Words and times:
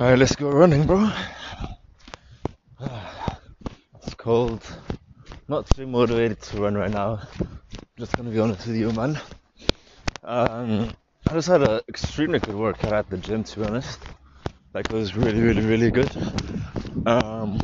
Alright, 0.00 0.18
let's 0.18 0.34
go 0.34 0.48
running, 0.48 0.86
bro. 0.86 1.10
It's 4.02 4.14
cold. 4.14 4.64
Not 5.46 5.66
too 5.66 5.86
motivated 5.86 6.40
to 6.40 6.58
run 6.58 6.74
right 6.74 6.90
now. 6.90 7.20
Just 7.98 8.16
gonna 8.16 8.30
be 8.30 8.38
honest 8.40 8.66
with 8.66 8.76
you, 8.76 8.90
man. 8.92 9.20
Um, 10.24 10.90
I 11.28 11.34
just 11.34 11.48
had 11.48 11.60
an 11.60 11.82
extremely 11.86 12.38
good 12.38 12.54
workout 12.54 12.94
at 12.94 13.10
the 13.10 13.18
gym, 13.18 13.44
to 13.44 13.60
be 13.60 13.66
honest. 13.66 14.00
Like, 14.72 14.86
it 14.86 14.92
was 14.92 15.14
really, 15.14 15.42
really, 15.42 15.66
really 15.66 15.90
good. 15.90 16.10
Um, 17.04 17.60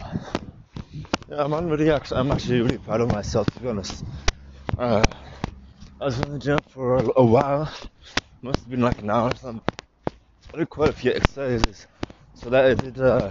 yeah, 1.30 1.42
I'm 1.42 1.68
really 1.70 1.90
actually, 1.90 2.20
I'm 2.20 2.30
actually 2.32 2.60
really 2.60 2.76
proud 2.76 3.00
of 3.00 3.08
myself, 3.08 3.50
to 3.54 3.60
be 3.60 3.68
honest. 3.68 4.04
Uh, 4.76 5.06
I 6.02 6.04
was 6.04 6.20
in 6.20 6.32
the 6.32 6.38
gym 6.38 6.60
for 6.68 6.96
a, 6.96 7.12
a 7.16 7.24
while. 7.24 7.72
Must 8.42 8.58
have 8.60 8.68
been 8.68 8.82
like 8.82 8.98
an 8.98 9.08
hour 9.08 9.30
or 9.30 9.36
something. 9.36 9.62
I 10.52 10.58
did 10.58 10.68
quite 10.68 10.90
a 10.90 10.92
few 10.92 11.12
exercises. 11.12 11.86
So 12.36 12.50
that 12.50 12.66
I 12.66 12.74
did 12.74 13.00
uh, 13.00 13.30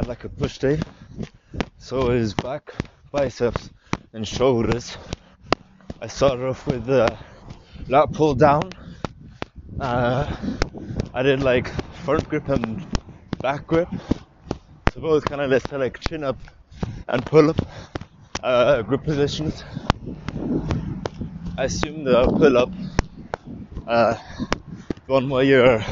I 0.00 0.02
like 0.06 0.24
a 0.24 0.28
push 0.28 0.58
day. 0.58 0.80
So 1.78 2.10
it 2.10 2.18
was 2.18 2.34
back, 2.34 2.74
biceps, 3.12 3.70
and 4.12 4.26
shoulders. 4.26 4.98
I 6.00 6.08
started 6.08 6.44
off 6.48 6.66
with 6.66 6.90
uh, 6.90 7.14
lat 7.88 8.12
pull 8.12 8.34
down. 8.34 8.72
Uh, 9.78 10.36
I 11.14 11.22
did 11.22 11.42
like 11.42 11.68
front 12.04 12.28
grip 12.28 12.48
and 12.48 12.84
back 13.40 13.68
grip. 13.68 13.88
So 14.92 15.00
both 15.00 15.24
kind 15.24 15.40
of 15.40 15.48
let's 15.50 15.70
say 15.70 15.76
like 15.76 16.00
chin 16.00 16.24
up 16.24 16.38
and 17.06 17.24
pull 17.24 17.50
up 17.50 17.66
uh, 18.42 18.82
grip 18.82 19.04
positions. 19.04 19.62
I 21.56 21.64
assume 21.64 22.02
the 22.02 22.26
pull 22.26 22.58
up, 22.58 22.72
uh, 23.86 24.16
one 25.06 25.30
where 25.30 25.44
your 25.44 25.84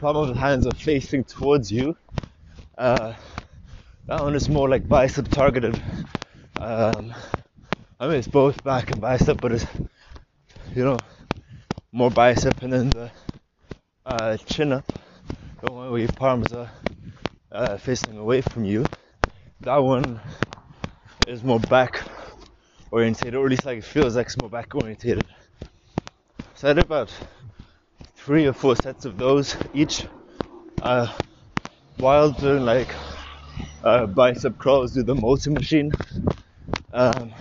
palm 0.00 0.16
of 0.16 0.28
the 0.28 0.34
hands 0.34 0.66
are 0.66 0.72
facing 0.72 1.24
towards 1.24 1.70
you. 1.70 1.94
Uh, 2.78 3.12
that 4.06 4.22
one 4.22 4.34
is 4.34 4.48
more 4.48 4.66
like 4.68 4.88
bicep 4.88 5.28
targeted. 5.28 5.80
Um, 6.56 7.14
I 8.00 8.06
mean, 8.06 8.16
it's 8.16 8.26
both 8.26 8.64
back 8.64 8.90
and 8.90 9.00
bicep, 9.00 9.38
but 9.42 9.52
it's 9.52 9.66
you 10.74 10.84
know 10.84 11.02
more 11.92 12.10
bicep, 12.10 12.62
and 12.62 12.72
then 12.72 12.88
the 12.88 13.10
uh, 14.06 14.38
chin 14.38 14.72
up, 14.72 14.90
the 15.60 15.70
one 15.70 15.90
where 15.90 16.00
your 16.00 16.12
palms 16.12 16.54
are 16.54 16.70
uh, 17.52 17.76
facing 17.76 18.16
away 18.16 18.40
from 18.40 18.64
you. 18.64 18.86
That 19.60 19.76
one 19.76 20.18
is 21.28 21.44
more 21.44 21.60
back 21.60 22.00
orientated, 22.90 23.34
or 23.34 23.44
at 23.44 23.50
least 23.50 23.66
like 23.66 23.78
it 23.78 23.84
feels 23.84 24.16
like 24.16 24.28
it's 24.28 24.38
more 24.38 24.48
back 24.48 24.74
orientated. 24.74 25.26
So 26.54 26.70
I 26.70 26.72
did 26.72 26.84
about 26.86 27.12
three 28.30 28.46
or 28.46 28.52
four 28.52 28.76
sets 28.76 29.04
of 29.06 29.18
those 29.18 29.56
each, 29.74 30.06
uh, 30.82 31.12
while 31.96 32.30
doing 32.30 32.64
like 32.64 32.86
uh, 33.82 34.06
bicep 34.06 34.56
curls 34.56 34.94
with 34.94 35.06
the 35.06 35.14
motor 35.16 35.50
machine. 35.50 35.90
Um, 36.92 37.32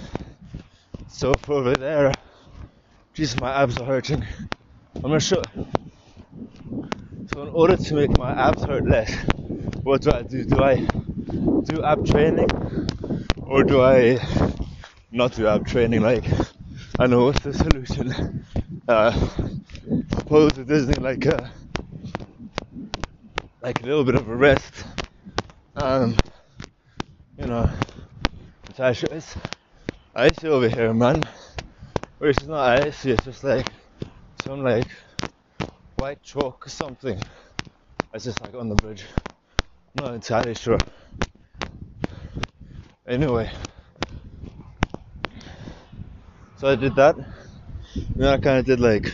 so 1.07 1.35
for 1.35 1.53
over 1.53 1.75
there, 1.75 2.11
Jesus, 3.13 3.39
my 3.39 3.51
abs 3.51 3.77
are 3.77 3.85
hurting. 3.85 4.25
I'm 4.95 5.01
gonna 5.03 5.19
show. 5.19 5.43
So 7.35 7.43
in 7.43 7.49
order 7.49 7.77
to 7.77 7.93
make 7.93 8.17
my 8.17 8.31
abs 8.31 8.63
hurt 8.63 8.87
less, 8.87 9.13
what 9.83 10.01
do 10.01 10.11
I 10.11 10.23
do? 10.23 10.43
Do 10.43 10.63
I 10.63 10.77
do 11.65 11.83
ab 11.83 12.03
training, 12.07 12.49
or 13.45 13.63
do 13.63 13.83
I 13.83 14.17
not 15.11 15.33
do 15.33 15.45
ab 15.45 15.67
training? 15.67 16.01
Like, 16.01 16.25
I 16.97 17.05
know 17.05 17.25
what's 17.25 17.41
the 17.41 17.53
solution. 17.53 18.43
Uh, 18.87 19.48
suppose 20.29 20.59
it 20.59 20.69
isn't 20.69 21.01
like 21.01 21.25
a 21.25 21.51
like 23.63 23.81
a 23.81 23.83
little 23.83 24.03
bit 24.03 24.13
of 24.13 24.29
a 24.29 24.35
rest. 24.35 24.85
Um, 25.75 26.15
you 27.35 27.47
know, 27.47 27.67
Natasha 28.67 29.11
is 29.11 29.35
icy 30.13 30.47
over 30.47 30.69
here, 30.69 30.93
man. 30.93 31.27
Or 32.19 32.27
it's 32.27 32.45
not 32.45 32.77
icy, 32.77 33.09
it's 33.09 33.25
just 33.25 33.43
like 33.43 33.65
some 34.43 34.63
like 34.63 34.85
white 35.95 36.21
chalk 36.21 36.67
or 36.67 36.69
something. 36.69 37.19
It's 38.13 38.25
just 38.25 38.39
like 38.41 38.53
on 38.53 38.69
the 38.69 38.75
bridge. 38.75 39.05
Not 39.95 40.13
entirely 40.13 40.53
sure. 40.53 40.77
Anyway, 43.07 43.51
so 46.57 46.67
I 46.67 46.75
did 46.75 46.95
that. 46.97 47.15
And 47.17 47.25
then 48.15 48.27
I 48.27 48.37
kind 48.37 48.59
of 48.59 48.65
did 48.65 48.79
like 48.79 49.11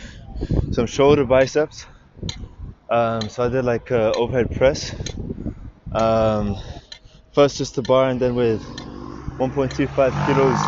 some 0.75 0.85
shoulder 0.85 1.23
biceps. 1.23 1.85
Um, 2.89 3.29
so 3.29 3.45
I 3.45 3.49
did 3.49 3.63
like 3.63 3.89
uh, 3.91 4.11
overhead 4.17 4.51
press. 4.51 4.91
Um, 5.93 6.57
first 7.33 7.57
just 7.57 7.75
the 7.75 7.81
bar 7.81 8.09
and 8.09 8.19
then 8.19 8.35
with 8.35 8.61
1.25 9.39 10.13
kilos 10.25 10.61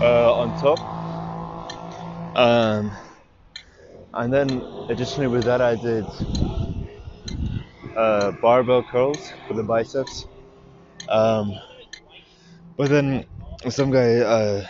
uh, 0.00 0.32
on 0.36 0.52
top. 0.52 0.78
Um, 2.36 2.92
and 4.14 4.32
then 4.32 4.64
additionally 4.88 5.28
with 5.28 5.44
that 5.46 5.60
I 5.60 5.74
did 5.74 6.06
uh, 7.96 8.32
barbell 8.40 8.84
curls 8.84 9.32
for 9.48 9.54
the 9.54 9.64
biceps. 9.64 10.26
Um, 11.08 11.52
but 12.76 12.88
then 12.88 13.26
some 13.68 13.90
guy 13.90 14.18
uh, 14.18 14.66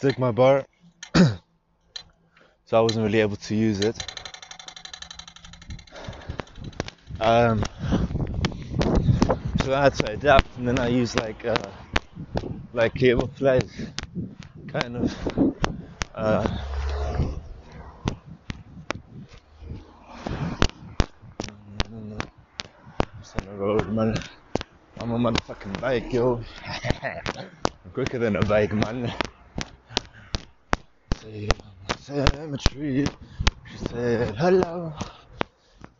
took 0.00 0.18
my 0.18 0.32
bar 0.32 0.66
so 2.66 2.76
I 2.76 2.80
wasn't 2.80 3.06
really 3.06 3.20
able 3.20 3.36
to 3.36 3.54
use 3.54 3.80
it. 3.80 3.96
Um, 7.20 7.64
so 9.62 9.72
I 9.72 9.84
had 9.84 9.94
to 9.94 10.08
adapt, 10.08 10.56
and 10.58 10.68
then 10.68 10.78
I 10.78 10.88
used 10.88 11.16
like 11.16 11.44
uh, 11.44 11.70
like 12.72 12.94
cable 12.94 13.28
flies, 13.28 13.70
kind 14.68 14.96
of. 14.96 15.16
Uh, 16.14 16.58
on 23.36 23.44
the 23.44 23.52
road, 23.52 23.88
man. 23.88 24.22
I'm 24.98 25.12
a 25.12 25.18
motherfucking 25.18 25.80
bike, 25.80 26.12
yo. 26.12 26.40
I'm 26.66 27.90
quicker 27.92 28.18
than 28.18 28.36
a 28.36 28.42
bike, 28.42 28.72
man. 28.72 29.12
cemetery. 32.06 33.04
She 33.68 33.78
said 33.88 34.36
hello. 34.36 34.92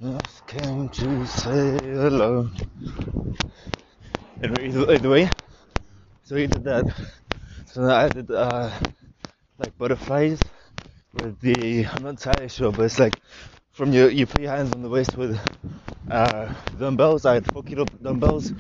Just 0.01 0.47
came 0.47 0.89
to 0.89 1.27
say 1.27 1.79
hello. 1.83 2.49
Either, 4.41 4.93
either 4.93 5.11
way, 5.11 5.29
so 6.23 6.37
he 6.37 6.47
did 6.47 6.63
that. 6.63 6.85
So 7.67 7.91
I 7.91 8.09
did 8.09 8.31
uh, 8.31 8.71
like 9.59 9.77
butterflies 9.79 10.41
with 11.15 11.41
the. 11.41 11.87
I'm 11.87 12.05
not 12.05 12.11
entirely 12.11 12.51
sure, 12.51 12.71
but 12.71 12.85
it's 12.85 13.01
like 13.01 13.19
from 13.73 13.93
your 13.93 14.09
you 14.09 14.27
put 14.27 14.41
your 14.41 14.53
hands 14.53 14.73
on 14.75 14.83
the 14.83 14.89
waist 14.89 15.17
with 15.17 15.37
uh, 16.09 16.55
dumbbells. 16.79 17.27
I 17.27 17.35
had 17.35 17.53
four 17.53 17.65
kilo 17.65 17.85
dumbbells, 17.85 18.53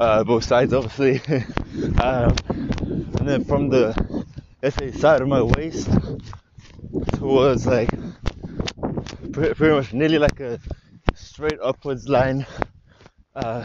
uh, 0.00 0.24
both 0.24 0.44
sides 0.44 0.72
obviously, 0.72 1.20
um, 2.00 2.34
and 2.80 3.28
then 3.28 3.44
from 3.44 3.68
the 3.68 3.92
let's 4.62 4.76
say 4.76 4.90
side 4.90 5.20
of 5.20 5.28
my 5.28 5.42
waist 5.42 5.90
towards 7.14 7.66
like 7.66 7.90
pretty, 9.32 9.70
much 9.70 9.92
nearly 9.92 10.18
like 10.18 10.40
a 10.40 10.58
straight 11.14 11.58
upwards 11.62 12.08
line. 12.08 12.46
Uh, 13.34 13.64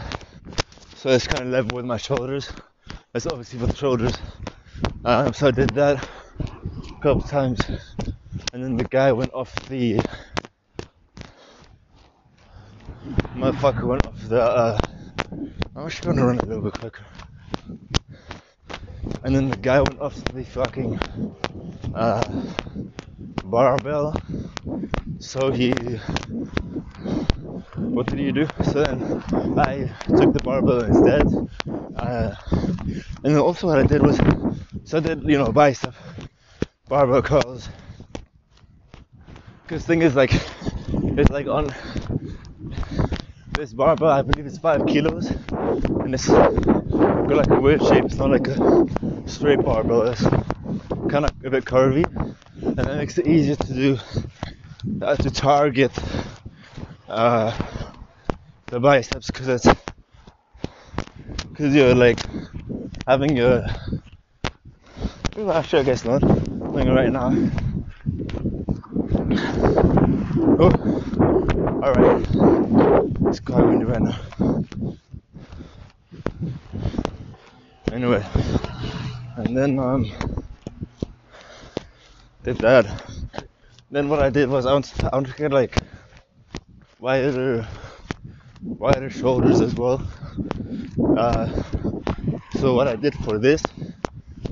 so 0.96 1.10
it's 1.10 1.26
kind 1.26 1.42
of 1.42 1.48
level 1.48 1.76
with 1.76 1.84
my 1.84 1.96
shoulders. 1.96 2.50
That's 3.12 3.26
obviously 3.26 3.58
for 3.58 3.66
the 3.66 3.76
shoulders. 3.76 4.14
Um, 5.04 5.32
so 5.32 5.48
I 5.48 5.50
did 5.50 5.70
that 5.70 6.04
a 6.40 7.02
couple 7.02 7.22
times, 7.22 7.60
and 8.52 8.64
then 8.64 8.76
the 8.76 8.84
guy 8.84 9.12
went 9.12 9.32
off 9.32 9.54
the 9.68 10.00
motherfucker 13.34 13.84
went 13.84 14.06
off 14.06 14.20
the. 14.28 14.42
Uh, 14.42 14.78
I'm 15.76 15.86
actually 15.86 16.14
gonna 16.14 16.26
run 16.26 16.38
a 16.38 16.44
little 16.44 16.62
bit 16.62 16.74
quicker. 16.74 17.04
And 19.22 19.34
then 19.34 19.48
the 19.48 19.56
guy 19.56 19.80
went 19.80 20.00
off 20.00 20.14
the 20.24 20.44
fucking 20.44 20.98
uh, 21.94 22.42
barbell. 23.50 24.14
So 25.18 25.50
he, 25.50 25.72
what 27.74 28.06
did 28.06 28.18
he 28.20 28.30
do? 28.30 28.46
So 28.64 28.84
then 28.84 29.22
I 29.58 29.90
took 30.16 30.32
the 30.32 30.40
barbell 30.44 30.84
instead. 30.84 31.26
Uh, 31.96 32.34
and 33.24 33.36
also 33.36 33.66
what 33.66 33.78
I 33.78 33.82
did 33.82 34.02
was, 34.02 34.16
so 34.84 34.98
I 34.98 35.00
did, 35.00 35.24
you 35.24 35.36
know, 35.36 35.50
bicep, 35.52 35.94
barbell 36.88 37.22
curls. 37.22 37.68
Because 39.62 39.84
thing 39.84 40.02
is 40.02 40.14
like, 40.14 40.32
it's 41.18 41.30
like 41.30 41.48
on 41.48 41.74
this 43.52 43.72
barbell, 43.72 44.10
I 44.10 44.22
believe 44.22 44.46
it's 44.46 44.58
five 44.58 44.86
kilos, 44.86 45.30
and 45.30 46.14
it's 46.14 46.28
got 46.28 47.28
like 47.28 47.50
a 47.50 47.60
weird 47.60 47.82
shape. 47.82 48.04
It's 48.04 48.16
not 48.16 48.30
like 48.30 48.46
a 48.46 49.28
straight 49.28 49.60
barbell. 49.62 50.02
It's 50.08 50.22
kind 50.22 51.24
of 51.24 51.30
a 51.44 51.50
bit 51.50 51.64
curvy 51.64 52.29
and 52.62 52.76
that 52.76 52.96
makes 52.96 53.18
it 53.18 53.26
easier 53.26 53.56
to 53.56 53.74
do 53.74 53.98
uh, 55.02 55.16
to 55.16 55.30
target 55.30 55.92
uh, 57.08 57.56
the 58.66 58.80
biceps 58.80 59.26
because 59.26 59.48
it's 59.48 59.68
because 61.48 61.74
you're 61.74 61.94
like 61.94 62.20
having 63.06 63.36
your 63.36 63.64
actually 65.52 65.80
I 65.80 65.84
guess 65.84 66.04
not. 66.04 66.20
Doing 66.20 66.86
it 66.86 66.92
right 66.92 67.10
now. 67.10 67.30
Oh 70.58 70.70
all 71.82 71.94
right 71.94 72.26
it's 73.28 73.40
quite 73.40 73.64
windy 73.64 73.84
right 73.84 74.02
now. 74.02 74.16
Anyway. 77.92 78.24
And 79.36 79.56
then 79.56 79.78
um 79.78 80.04
did 82.42 82.56
that. 82.58 82.86
Then 83.90 84.08
what 84.08 84.20
I 84.20 84.30
did 84.30 84.48
was 84.48 84.66
I 84.66 84.72
wanted 84.72 84.96
to, 84.96 85.14
I 85.14 85.20
to 85.22 85.32
get 85.34 85.52
like 85.52 85.78
wider 86.98 87.66
wider 88.62 89.10
shoulders 89.10 89.60
as 89.60 89.74
well. 89.74 90.02
Uh, 91.16 91.46
so 92.58 92.74
what 92.74 92.88
I 92.88 92.96
did 92.96 93.14
for 93.24 93.38
this 93.38 93.62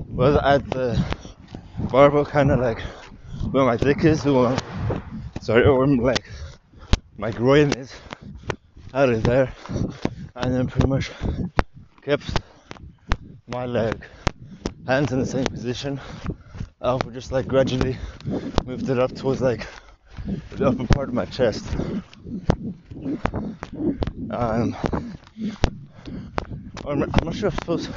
was 0.07 0.35
at 0.43 0.69
the 0.69 1.03
barbell 1.91 2.25
kind 2.25 2.51
of 2.51 2.59
like 2.59 2.81
where 3.51 3.65
my 3.65 3.77
dick 3.77 4.03
is 4.03 4.23
where, 4.25 4.57
sorry 5.41 5.65
or 5.65 5.87
like 5.87 6.29
my 7.17 7.31
groin 7.31 7.71
is 7.71 7.93
out 8.93 9.09
of 9.09 9.23
there. 9.23 9.51
And 10.35 10.53
then 10.53 10.67
pretty 10.67 10.87
much 10.87 11.11
kept 12.01 12.39
my 13.47 13.65
leg 13.65 14.05
hands 14.85 15.11
in 15.11 15.19
the 15.19 15.25
same 15.25 15.45
position 15.45 15.99
uh, 16.81 16.99
we 17.05 17.13
just 17.13 17.31
like 17.31 17.47
gradually 17.47 17.97
moved 18.65 18.89
it 18.89 18.99
up 18.99 19.13
towards 19.15 19.41
like 19.41 19.67
the 20.51 20.67
upper 20.67 20.85
part 20.87 21.09
of 21.09 21.15
my 21.15 21.25
chest 21.25 21.65
um, 24.31 24.75
I'm 26.85 26.99
not 26.99 27.35
sure 27.35 27.47
if 27.49 27.53
it's 27.55 27.57
supposed 27.57 27.89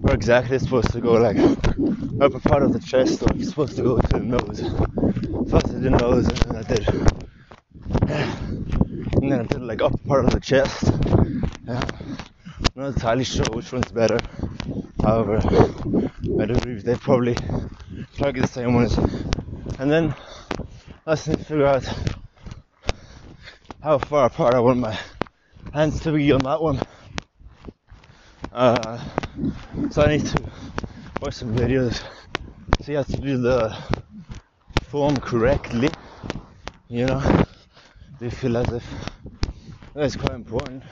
where 0.00 0.14
exactly 0.14 0.56
it's 0.56 0.64
supposed 0.64 0.92
to 0.92 1.00
go, 1.00 1.12
like 1.12 1.36
upper 2.20 2.40
part 2.40 2.62
of 2.62 2.72
the 2.72 2.80
chest, 2.80 3.22
or 3.22 3.28
it's 3.34 3.48
supposed 3.50 3.76
to 3.76 3.82
go 3.82 3.98
to 3.98 4.08
the 4.08 4.20
nose. 4.20 4.60
First 5.50 5.68
I 5.74 5.80
did 5.80 5.92
nose, 5.92 6.26
and 6.28 6.38
then 6.38 6.56
I 6.56 6.62
did, 6.62 6.88
and 9.22 9.32
then 9.32 9.40
I 9.40 9.44
did 9.44 9.62
like 9.62 9.82
upper 9.82 9.98
part 9.98 10.24
of 10.24 10.30
the 10.32 10.40
chest. 10.40 10.84
Yeah. 11.66 11.80
I'm 12.76 12.82
not 12.82 12.94
entirely 12.94 13.24
sure 13.24 13.46
which 13.52 13.72
one's 13.72 13.92
better. 13.92 14.18
However, 15.02 15.38
I 16.40 16.46
do 16.46 16.54
believe 16.60 16.84
they 16.84 16.96
probably 16.96 17.36
target 18.16 18.42
the 18.42 18.48
same 18.48 18.74
ones. 18.74 18.96
And 19.78 19.90
then 19.90 20.14
I 21.06 21.12
just 21.12 21.28
need 21.28 21.38
to 21.38 21.44
figure 21.44 21.66
out 21.66 21.84
how 23.82 23.98
far 23.98 24.26
apart 24.26 24.54
I 24.54 24.60
want 24.60 24.78
my 24.78 24.98
hands 25.72 26.00
to 26.00 26.12
be 26.12 26.30
on 26.32 26.40
that 26.44 26.62
one. 26.62 26.80
Uh, 28.52 29.04
so 29.90 30.02
I 30.02 30.16
need 30.16 30.26
to 30.26 30.42
watch 31.20 31.34
some 31.34 31.54
videos, 31.56 32.02
see 32.82 32.94
how 32.94 33.02
to 33.02 33.16
do 33.16 33.38
the 33.38 33.76
form 34.88 35.16
correctly. 35.16 35.90
You 36.88 37.06
know, 37.06 37.44
they 38.20 38.30
feel 38.30 38.56
as 38.56 38.72
if 38.72 38.84
that's 39.92 40.16
quite 40.16 40.34
important 40.34 40.84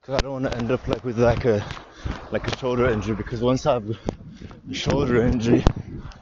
because 0.00 0.14
I 0.14 0.18
don't 0.18 0.32
want 0.32 0.44
to 0.46 0.56
end 0.56 0.70
up 0.72 0.86
like 0.88 1.04
with 1.04 1.18
like 1.18 1.44
a 1.44 1.64
like 2.32 2.46
a 2.48 2.56
shoulder 2.58 2.88
injury 2.88 3.14
because 3.14 3.40
once 3.40 3.66
I 3.66 3.74
have 3.74 3.90
a 3.90 4.74
shoulder 4.74 5.22
injury, 5.22 5.64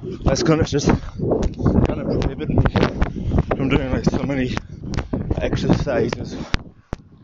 that's 0.00 0.42
gonna 0.42 0.64
just 0.64 0.86
kind 0.88 2.00
of 2.00 2.20
prohibit 2.20 2.48
me 2.48 2.62
from 3.56 3.68
doing 3.68 3.90
like 3.90 4.04
so 4.04 4.22
many 4.22 4.54
exercises 5.38 6.36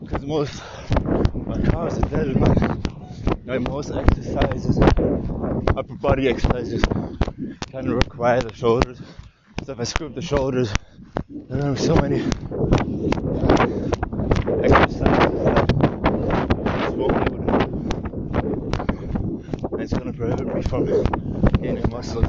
because 0.01 0.21
most 0.23 0.61
my 1.33 1.61
cars 1.61 1.97
are 1.97 2.09
dead 2.09 2.35
man. 2.35 2.81
Like 3.45 3.61
most 3.61 3.91
exercises, 3.91 4.77
upper 4.79 5.95
body 5.95 6.27
exercises, 6.27 6.83
kind 7.71 7.87
of 7.87 7.95
require 7.95 8.41
the 8.41 8.53
shoulders. 8.53 9.01
So 9.63 9.71
if 9.71 9.79
I 9.79 9.83
screw 9.83 10.07
up 10.07 10.15
the 10.15 10.21
shoulders, 10.21 10.73
there 11.29 11.71
are 11.71 11.77
so 11.77 11.95
many 11.95 12.23
exercises 14.63 14.99
that 15.43 15.69
I 16.67 16.89
won't 16.89 17.13
be 17.13 17.35
able 17.35 17.45
to 19.99 20.11
do. 20.11 20.14
To 20.25 20.43
me 20.43 20.61
from 20.63 20.85
gaining 21.61 21.87
muscle. 21.91 22.23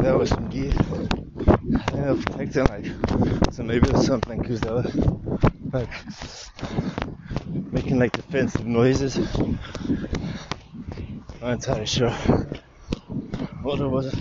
There 0.00 0.16
was 0.16 0.30
some 0.30 0.48
gear. 0.48 0.72
I 1.94 2.14
think 2.36 2.52
they're 2.52 2.64
like, 2.64 2.86
so 3.52 3.64
maybe 3.64 3.88
there's 3.88 4.06
something 4.06 4.40
because 4.40 4.60
they 4.60 4.70
were 4.70 4.84
like 5.72 5.90
making 7.72 7.98
like 7.98 8.12
defensive 8.12 8.64
noises. 8.66 9.18
Not 11.40 11.54
entirely 11.54 11.86
sure 11.86 12.10
what 13.62 13.80
it 13.80 13.88
was. 13.88 14.14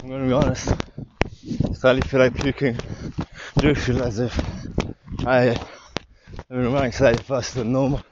I'm 0.00 0.08
gonna 0.08 0.26
be 0.26 0.32
honest. 0.32 0.72
I 0.72 1.74
slightly 1.74 2.00
feel 2.00 2.20
like 2.20 2.34
puking. 2.34 2.78
I 3.58 3.60
do 3.60 3.74
feel 3.74 4.02
as 4.02 4.18
if 4.18 4.51
I 5.24 5.56
am 6.50 6.92
slightly 6.92 7.22
faster 7.22 7.60
than 7.60 7.72
normal. 7.72 8.02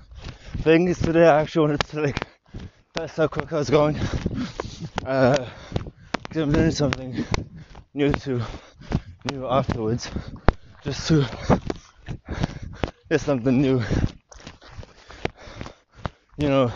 Thing 0.59 0.87
is 0.87 0.99
today 0.99 1.27
I 1.27 1.41
actually 1.41 1.69
wanted 1.69 1.85
to 1.89 2.03
like 2.03 2.25
test 2.97 3.17
how 3.17 3.27
quick 3.27 3.53
I 3.53 3.57
was 3.57 3.69
going. 3.69 3.97
Uh, 5.05 5.49
because 6.29 6.43
I'm 6.43 6.53
doing 6.53 6.71
something 6.71 7.25
new 7.95 8.13
to 8.13 8.43
new 9.33 9.47
afterwards 9.49 10.09
just 10.85 11.09
to 11.09 11.27
get 13.11 13.21
something 13.21 13.61
new. 13.61 13.83
You 16.39 16.49
know, 16.49 16.73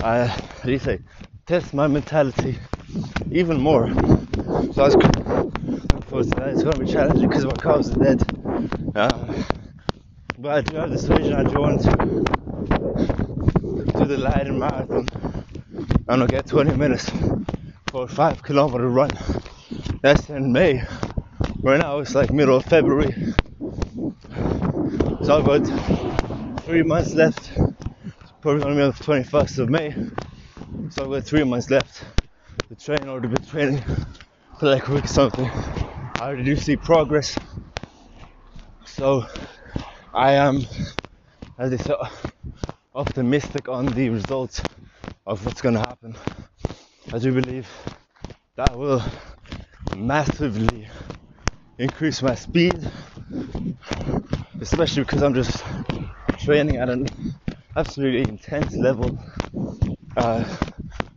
I 0.00 0.24
how 0.26 0.64
do 0.64 0.72
you 0.72 0.80
say 0.80 0.98
test 1.46 1.72
my 1.72 1.86
mentality 1.86 2.58
even 3.30 3.60
more. 3.60 3.88
So 4.72 4.82
I 4.82 4.86
was 4.86 4.96
looking 4.96 5.24
forward 6.08 6.24
to 6.24 6.30
that. 6.36 6.48
It's 6.48 6.64
gonna 6.64 6.84
be 6.84 6.90
challenging 6.90 7.28
because 7.28 7.44
my 7.44 7.54
car's 7.54 7.90
dead. 7.90 8.22
Uh, 8.96 9.25
but 10.46 10.72
I 10.76 10.80
have 10.80 10.90
this 10.92 11.04
vision. 11.06 11.32
I 11.32 11.42
want 11.58 11.82
to 11.82 11.88
the 14.04 14.16
Leiden 14.16 14.60
Marathon. 14.60 15.08
and 16.08 16.22
I'll 16.22 16.28
get 16.28 16.46
20 16.46 16.76
minutes 16.76 17.10
for 17.86 18.04
a 18.04 18.08
five 18.08 18.44
kilometer 18.44 18.88
run. 18.88 19.10
That's 20.02 20.30
in 20.30 20.52
May. 20.52 20.84
Right 21.62 21.80
now 21.80 21.98
it's 21.98 22.14
like 22.14 22.30
middle 22.32 22.58
of 22.58 22.64
February. 22.64 23.12
So 25.24 25.38
I've 25.38 25.44
got 25.44 26.62
three 26.62 26.84
months 26.84 27.14
left. 27.14 27.50
It's 27.56 28.32
probably 28.40 28.62
gonna 28.62 28.76
be 28.76 28.82
on 28.82 28.92
the 28.92 29.04
21st 29.04 29.58
of 29.58 29.68
May. 29.68 29.94
So 30.90 31.02
I've 31.02 31.10
got 31.10 31.24
three 31.24 31.42
months 31.42 31.70
left 31.70 32.04
to 32.68 32.76
train 32.76 33.08
or 33.08 33.20
to 33.20 33.26
be 33.26 33.36
training 33.46 33.82
for 34.60 34.70
like 34.70 34.86
a 34.86 34.92
week 34.94 35.06
or 35.06 35.08
something. 35.08 35.46
I 35.46 36.18
already 36.20 36.44
do 36.44 36.54
see 36.54 36.76
progress. 36.76 37.36
So 38.84 39.26
I 40.16 40.32
am, 40.34 40.62
as 41.58 41.72
I 41.74 41.76
said, 41.76 41.96
optimistic 42.94 43.68
on 43.68 43.92
the 43.94 44.10
results 44.10 44.62
of 45.26 45.44
what's 45.46 45.62
gonna 45.62 45.80
happen. 45.80 46.16
I 47.12 47.18
do 47.18 47.32
believe 47.34 47.68
that 48.56 48.76
will 48.76 49.02
massively 49.92 50.88
increase 51.78 52.22
my 52.22 52.34
speed, 52.34 52.80
especially 54.60 55.04
because 55.04 55.22
I'm 55.22 55.34
just 55.34 55.64
training 56.40 56.76
at 56.78 56.90
an 56.90 57.08
absolutely 57.76 58.22
intense 58.22 58.74
level. 58.74 59.18
Uh, 60.16 60.44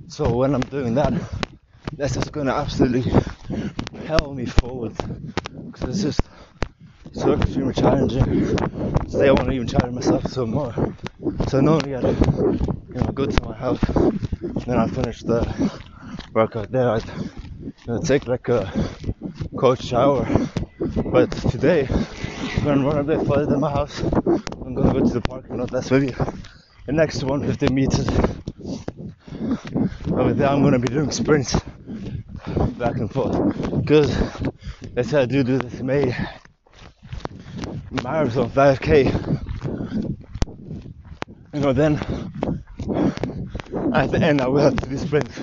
so 0.09 0.35
when 0.35 0.55
I'm 0.55 0.61
doing 0.61 0.95
that, 0.95 1.13
that's 1.93 2.15
just 2.15 2.31
gonna 2.33 2.53
absolutely 2.53 3.11
propel 3.93 4.33
me 4.35 4.45
forward 4.45 4.93
because 5.71 5.83
it's 5.89 6.03
just 6.03 6.28
so 7.13 7.33
extremely 7.33 7.73
challenging. 7.73 8.23
Today 9.09 9.29
I 9.29 9.31
want 9.31 9.47
to 9.47 9.51
even 9.51 9.67
challenge 9.67 9.95
myself 9.95 10.27
some 10.27 10.51
more. 10.51 10.73
So 11.47 11.59
normally 11.59 11.95
I'd 11.95 12.03
you 12.03 12.93
know 12.93 13.11
go 13.13 13.25
to 13.25 13.45
my 13.45 13.55
house, 13.55 13.79
then 14.65 14.77
I 14.77 14.87
finish 14.87 15.21
the 15.21 15.41
workout 16.33 16.71
there. 16.71 16.89
I'd 16.89 17.05
you 17.07 17.73
know, 17.87 18.01
take 18.01 18.27
like 18.27 18.47
a 18.49 18.71
cold 19.57 19.81
shower. 19.81 20.27
But 21.05 21.31
today, 21.31 21.87
I'm 21.89 22.63
gonna 22.63 22.85
run 22.85 22.97
a 22.97 23.03
bit 23.03 23.25
further 23.27 23.45
than 23.45 23.59
my 23.59 23.71
house. 23.71 23.99
I'm 24.01 24.75
gonna 24.75 24.93
go 24.93 24.99
to 24.99 25.13
the 25.13 25.21
parking 25.21 25.57
lot. 25.57 25.71
That's 25.71 25.91
maybe 25.91 26.11
the 26.85 26.91
next 26.91 27.23
150 27.23 27.73
meters. 27.73 28.07
Over 30.11 30.33
there, 30.33 30.49
I'm 30.49 30.63
gonna 30.63 30.79
be 30.79 30.87
doing 30.87 31.11
sprints 31.11 31.59
back 32.77 32.97
and 32.97 33.11
forth 33.11 33.81
because 33.81 34.15
that's 34.93 35.11
how 35.11 35.21
I 35.21 35.25
do 35.25 35.43
do 35.43 35.57
this 35.57 35.81
May 35.81 36.15
marathon 37.91 38.49
5k. 38.49 39.39
You 41.53 41.59
know, 41.59 41.73
then 41.73 41.95
at 43.93 44.11
the 44.11 44.19
end, 44.21 44.41
I 44.41 44.47
will 44.47 44.61
have 44.61 44.77
to 44.77 44.89
do 44.89 44.97
sprints. 44.97 45.39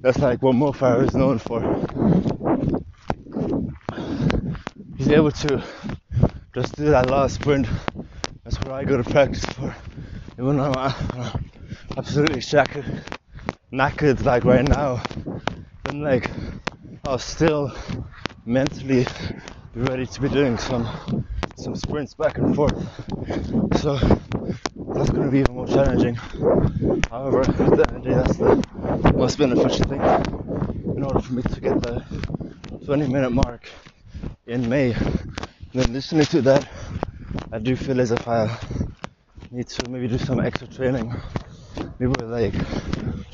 That's 0.00 0.18
like 0.18 0.42
what 0.42 0.54
Mo 0.54 0.72
Farah 0.72 1.06
is 1.06 1.14
known 1.14 1.38
for. 1.38 1.60
He's 4.96 5.08
able 5.08 5.32
to 5.32 5.62
just 6.54 6.76
do 6.76 6.86
that 6.86 7.08
last 7.08 7.34
sprint. 7.34 7.68
That's 8.44 8.58
what 8.60 8.72
I 8.72 8.84
go 8.84 8.96
to 8.96 9.04
practice 9.10 9.44
for. 9.44 9.74
Even 10.38 10.56
though 10.56 10.72
I'm, 10.72 10.94
absolutely 11.96 12.40
shattered, 12.40 13.04
knackered 13.72 14.24
like 14.24 14.44
right 14.44 14.66
now, 14.66 15.02
then 15.84 16.02
like 16.02 16.30
I'll 17.04 17.18
still 17.18 17.72
mentally 18.46 19.06
be 19.74 19.80
ready 19.80 20.06
to 20.06 20.20
be 20.20 20.28
doing 20.28 20.56
some 20.56 21.26
some 21.56 21.74
sprints 21.74 22.14
back 22.14 22.38
and 22.38 22.54
forth. 22.54 22.76
So 23.80 23.96
that's 23.96 25.10
going 25.10 25.24
to 25.24 25.30
be 25.30 25.40
even 25.40 25.54
more 25.54 25.66
challenging. 25.66 26.14
However, 27.10 27.40
at 27.40 27.56
the 27.56 27.64
end 27.64 27.80
of 27.80 27.92
the 27.92 28.00
day, 28.00 28.14
that's 28.14 28.36
the 28.36 29.12
most 29.16 29.38
beneficial 29.38 29.86
thing 29.86 30.00
in 30.96 31.02
order 31.02 31.20
for 31.20 31.32
me 31.32 31.42
to 31.42 31.60
get 31.60 31.80
the 31.82 32.04
20 32.84 33.08
minute 33.08 33.30
mark 33.30 33.68
in 34.46 34.68
May. 34.68 34.92
then 35.72 35.92
listening 35.92 36.26
to 36.26 36.42
that, 36.42 36.68
I 37.52 37.58
do 37.58 37.74
feel 37.74 38.00
as 38.00 38.10
if 38.10 38.28
I 38.28 38.54
need 39.50 39.68
to 39.68 39.88
maybe 39.88 40.08
do 40.08 40.18
some 40.18 40.40
extra 40.40 40.68
training. 40.68 41.14
Maybe 41.98 42.12
like 42.22 42.52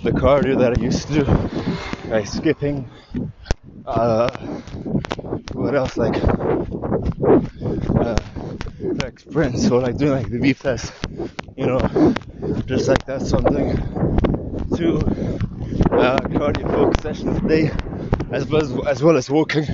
the 0.03 0.13
cardio 0.13 0.59
that 0.59 0.79
I 0.79 0.81
used 0.81 1.09
to 1.09 1.25
do, 1.25 2.09
like 2.09 2.27
skipping. 2.27 2.89
Uh, 3.85 4.31
what 5.53 5.75
else? 5.75 5.97
Like 5.97 6.15
like 8.83 9.21
sprints 9.21 9.71
or 9.71 9.81
like 9.81 9.97
doing 9.97 10.13
like 10.13 10.31
the 10.31 10.39
V 10.39 10.55
test, 10.55 10.93
you 11.57 11.67
know, 11.67 11.79
just 12.67 12.89
like 12.89 13.05
that 13.07 13.23
something 13.23 13.77
to 14.77 14.97
uh, 15.93 16.21
cardio 16.21 16.71
focus 16.73 17.03
sessions 17.03 17.39
a 17.39 17.49
day, 17.49 17.71
as 18.33 18.47
well 18.49 18.63
as, 18.63 18.87
as 18.87 19.03
well 19.03 19.17
as 19.17 19.31
walking, 19.31 19.65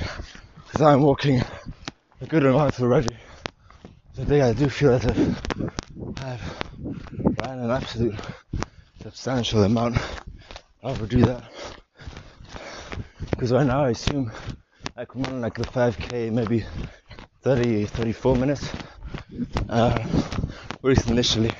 because 0.65 0.81
I'm 0.81 1.01
walking 1.01 1.41
a 2.21 2.25
good 2.27 2.45
amount 2.45 2.79
already. 2.79 3.15
Today 4.13 4.41
I 4.41 4.53
do 4.53 4.69
feel 4.69 4.97
that 4.97 5.17
I've 6.17 6.59
ran 7.41 7.59
an 7.59 7.71
absolute 7.71 8.15
substantial 9.01 9.63
amount. 9.63 9.97
I'll 10.83 10.91
overdo 10.91 11.25
that 11.25 11.43
because 13.31 13.51
right 13.51 13.65
now 13.65 13.83
I 13.85 13.89
assume 13.89 14.31
I 14.95 15.05
can 15.05 15.23
run 15.23 15.41
like 15.41 15.55
the 15.55 15.63
5k 15.63 16.31
maybe 16.31 16.65
30 17.41 17.85
34 17.85 18.35
minutes 18.35 18.69
uh, 19.69 20.05
initially 20.83 21.51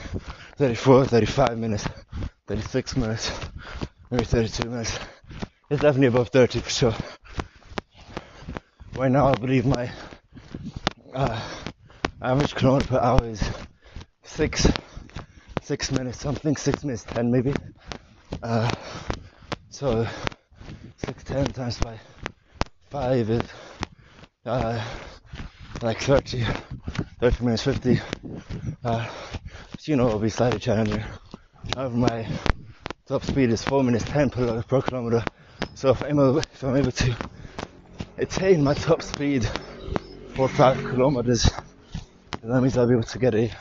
34 0.57 1.05
35 1.05 1.57
minutes 1.57 1.87
36 2.47 2.97
minutes 2.97 3.31
maybe 4.11 4.25
32 4.25 4.69
minutes. 4.69 4.97
It's 5.69 5.81
definitely 5.81 6.07
above 6.07 6.29
30 6.29 6.59
for 6.61 6.69
sure. 6.69 6.95
Right 8.95 9.11
now 9.11 9.27
I 9.27 9.35
believe 9.35 9.65
my 9.65 9.91
uh, 11.13 11.39
average 12.21 12.55
kilometer 12.55 12.87
per 12.87 12.99
hour 12.99 13.23
is 13.25 13.43
6 14.23 14.67
6 15.61 15.91
minutes 15.91 16.19
something 16.19 16.55
6 16.55 16.83
minutes 16.83 17.03
10 17.03 17.31
maybe. 17.31 17.53
Uh, 18.41 18.73
so 19.69 20.07
6 21.05 21.23
10 21.23 21.45
times 21.53 21.77
by 21.79 21.99
5 22.89 23.29
is 23.29 23.43
uh, 24.45 24.83
like 25.81 26.01
30, 26.01 26.45
30 27.19 27.43
minutes 27.43 27.63
50. 27.63 28.01
Uh, 28.83 29.05
so, 29.77 29.91
you 29.91 29.97
know, 29.97 30.07
it'll 30.07 30.19
be 30.19 30.29
slightly 30.29 30.59
challenging. 30.59 31.03
However, 31.75 31.97
my 31.97 32.25
top 33.07 33.23
speed 33.23 33.49
is 33.49 33.61
4 33.61 33.83
minutes 33.83 34.05
10 34.05 34.29
per, 34.29 34.81
kilometer. 34.81 35.25
So 35.75 35.89
if 35.89 36.01
I'm, 36.01 36.11
able, 36.11 36.37
if 36.39 36.63
I'm 36.63 36.77
able 36.77 36.91
to 36.93 37.17
attain 38.17 38.63
my 38.63 38.73
top 38.73 39.01
speed 39.01 39.45
for 40.35 40.47
5 40.47 40.77
kilometers, 40.77 41.49
that 42.41 42.61
means 42.61 42.77
I'll 42.77 42.87
be 42.87 42.93
able 42.93 43.03
to 43.03 43.19
get 43.19 43.35
a, 43.35 43.51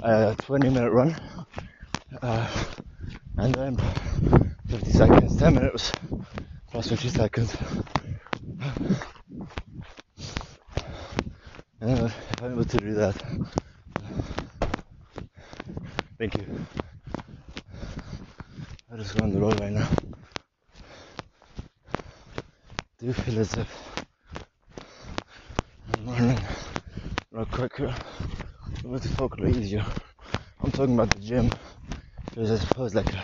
a 0.00 0.36
20 0.40 0.70
minute 0.70 0.90
run. 0.90 1.14
Uh, 2.22 2.64
and 3.36 3.54
then 3.54 3.76
50 4.70 4.90
seconds, 4.92 5.36
10 5.36 5.54
minutes 5.54 5.92
plus 6.70 6.88
50 6.88 7.08
seconds. 7.10 7.54
Uh, 11.82 12.08
I'm 12.40 12.52
able 12.52 12.64
to 12.64 12.78
do 12.78 12.94
that. 12.94 13.16
Thank 16.18 16.36
you. 16.36 16.46
I 18.92 18.96
just 18.96 19.16
go 19.16 19.24
on 19.24 19.32
the 19.32 19.40
road 19.40 19.58
right 19.58 19.72
now. 19.72 19.88
Do 22.98 23.06
you 23.06 23.12
feel 23.12 23.40
as 23.40 23.54
if 23.54 24.04
I'm 25.96 26.06
running 26.06 26.38
a 27.32 27.38
lot 27.38 27.50
quicker, 27.50 27.86
a 27.86 28.98
talk 29.16 29.36
a 29.36 29.42
lot 29.42 29.56
easier. 29.56 29.84
I'm 30.62 30.70
talking 30.70 30.94
about 30.94 31.10
the 31.10 31.18
gym 31.18 31.50
because 32.30 32.52
I 32.52 32.56
suppose 32.64 32.94
like 32.94 33.12
an 33.14 33.20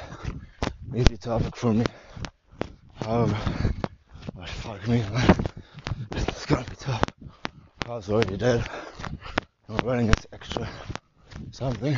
easy 0.96 1.16
topic 1.16 1.54
for 1.54 1.72
me. 1.72 1.84
However, 2.96 3.38
oh, 4.40 4.46
fuck 4.46 4.88
me, 4.88 5.02
man. 5.12 5.36
It's 6.16 6.46
gonna 6.46 6.64
be 6.64 6.74
tough. 6.74 7.04
I 7.86 7.90
was 7.94 8.10
already 8.10 8.36
dead. 8.36 8.64
Running 9.84 10.06
this 10.06 10.26
extra 10.32 10.66
something. 11.50 11.94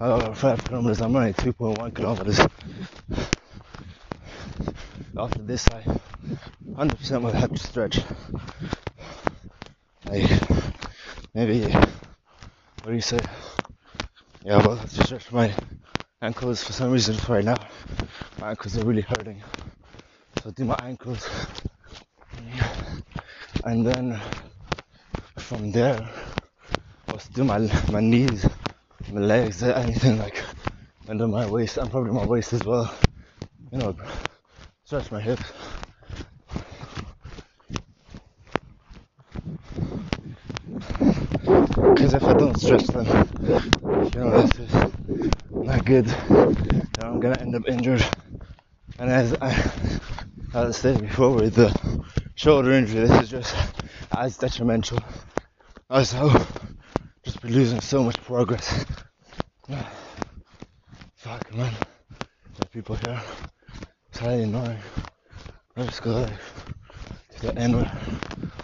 I 0.00 0.08
got 0.08 0.36
5 0.36 0.64
kilometers, 0.64 1.00
I'm 1.00 1.12
running 1.12 1.34
2.1 1.34 1.94
kilometers. 1.94 2.40
After 5.16 5.42
this, 5.42 5.64
I 5.68 5.82
100% 6.68 7.22
will 7.22 7.30
have 7.30 7.52
to 7.52 7.58
stretch. 7.58 8.00
Like, 10.06 10.28
maybe, 11.34 11.60
what 11.70 12.86
do 12.86 12.94
you 12.94 13.00
say? 13.00 13.20
Yeah, 14.44 14.56
well, 14.66 14.74
have 14.74 14.92
to 14.92 15.04
stretch 15.04 15.30
my 15.30 15.54
ankles 16.20 16.64
for 16.64 16.72
some 16.72 16.90
reason 16.90 17.16
right 17.32 17.44
now. 17.44 17.60
My 18.40 18.50
ankles 18.50 18.76
are 18.76 18.84
really 18.84 19.02
hurting. 19.02 19.40
So 20.42 20.50
do 20.50 20.64
my 20.64 20.80
ankles 20.82 21.28
and 23.64 23.86
then 23.86 24.20
from 25.38 25.70
there 25.72 26.08
I 27.08 27.12
was 27.12 27.28
do 27.28 27.44
my 27.44 27.58
my 27.90 28.00
knees, 28.00 28.46
my 29.12 29.20
legs, 29.20 29.62
anything 29.62 30.18
like 30.18 30.42
under 31.08 31.28
my 31.28 31.46
waist 31.46 31.76
and 31.78 31.90
probably 31.90 32.12
my 32.12 32.24
waist 32.24 32.52
as 32.52 32.64
well. 32.64 32.92
You 33.72 33.78
know, 33.78 33.96
stretch 34.84 35.10
my 35.12 35.20
hips. 35.20 35.52
Because 41.94 42.14
if 42.14 42.24
I 42.24 42.32
don't 42.34 42.58
stretch 42.58 42.86
them, 42.86 43.06
you 44.14 44.20
know, 44.20 44.42
this 44.42 44.58
is 44.58 44.72
not 45.52 45.84
good. 45.84 46.08
I'm 47.00 47.20
gonna 47.20 47.38
end 47.40 47.54
up 47.54 47.68
injured. 47.68 48.04
And 48.98 49.10
as 49.10 49.34
I, 49.40 49.50
as 50.54 50.68
I 50.68 50.70
said 50.70 51.00
before, 51.00 51.32
with 51.32 51.54
the 51.54 52.01
shoulder 52.34 52.72
injury, 52.72 53.06
this 53.06 53.22
is 53.22 53.28
just 53.28 53.54
ah, 54.12 54.22
as 54.22 54.36
detrimental 54.36 54.98
as 55.90 56.12
just 57.24 57.40
be 57.42 57.48
losing 57.48 57.80
so 57.80 58.02
much 58.02 58.16
progress. 58.24 58.84
Fuck 61.16 61.54
man, 61.54 61.72
there's 62.54 62.70
people 62.72 62.96
here. 62.96 63.20
It's 64.08 64.18
highly 64.18 64.42
annoying. 64.44 64.78
Just 65.78 66.02
go 66.02 66.26
to 66.26 67.46
the 67.46 67.56
end 67.58 67.74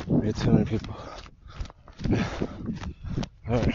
we 0.07 0.33
too 0.33 0.53
many 0.53 0.65
people. 0.65 0.97
Alright, 3.49 3.75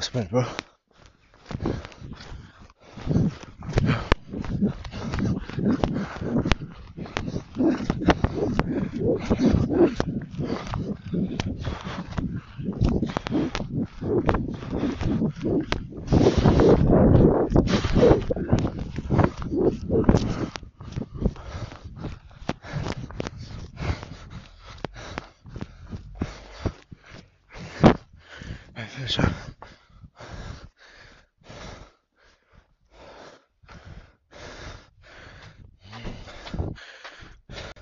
almost 0.00 0.14
went, 0.14 0.30
bro. 0.30 0.69